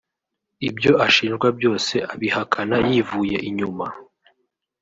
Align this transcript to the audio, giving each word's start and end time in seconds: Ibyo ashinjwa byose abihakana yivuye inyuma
Ibyo 0.67 0.91
ashinjwa 1.07 1.47
byose 1.57 1.93
abihakana 2.13 2.77
yivuye 2.89 3.37
inyuma 3.49 3.85